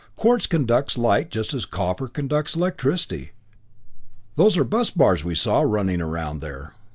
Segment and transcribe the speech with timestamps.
[0.15, 3.33] "Quartz conducts light just as copper conducts electricity
[4.35, 6.73] those are bus bars we saw running around there.